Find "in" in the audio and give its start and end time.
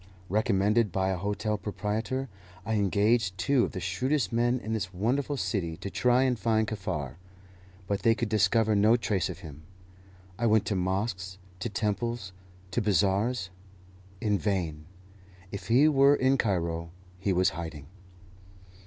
4.59-4.73, 14.19-14.39, 16.15-16.35